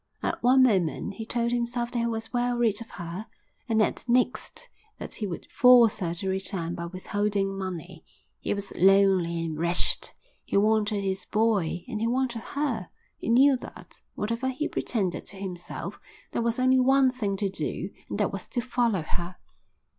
At 0.23 0.41
one 0.41 0.63
moment 0.63 1.13
he 1.13 1.27
told 1.27 1.51
himself 1.51 1.91
that 1.91 1.99
he 1.99 2.07
was 2.07 2.33
well 2.33 2.57
rid 2.57 2.81
of 2.81 2.89
her, 2.89 3.27
and 3.69 3.83
at 3.83 3.97
the 3.97 4.11
next 4.11 4.67
that 4.97 5.13
he 5.13 5.27
would 5.27 5.45
force 5.51 5.99
her 5.99 6.15
to 6.15 6.27
return 6.27 6.73
by 6.73 6.87
withholding 6.87 7.55
money. 7.55 8.03
He 8.39 8.55
was 8.55 8.73
lonely 8.75 9.43
and 9.45 9.59
wretched. 9.59 10.09
He 10.43 10.57
wanted 10.57 11.01
his 11.01 11.25
boy 11.25 11.85
and 11.87 12.01
he 12.01 12.07
wanted 12.07 12.39
her. 12.41 12.87
He 13.19 13.29
knew 13.29 13.55
that, 13.57 14.01
whatever 14.15 14.49
he 14.49 14.67
pretended 14.67 15.27
to 15.27 15.35
himself, 15.35 15.99
there 16.31 16.41
was 16.41 16.57
only 16.57 16.79
one 16.79 17.11
thing 17.11 17.37
to 17.37 17.47
do 17.49 17.91
and 18.09 18.17
that 18.19 18.31
was 18.33 18.47
to 18.47 18.61
follow 18.61 19.03
her. 19.03 19.35